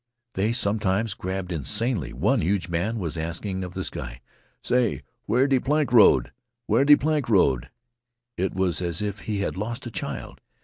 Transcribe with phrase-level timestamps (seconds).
[0.33, 2.11] They sometimes gabbled insanely.
[2.11, 4.19] One huge man was asking of the sky:
[4.63, 6.31] "Say, where de plank road?
[6.65, 7.69] Where de plank road!"
[8.35, 10.41] It was as if he had lost a child.